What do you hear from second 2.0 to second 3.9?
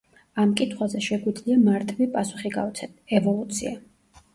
პასუხი გავცეთ— ევოლუცია.